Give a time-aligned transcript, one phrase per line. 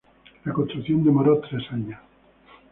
[0.45, 1.99] La construcción demoró tres años.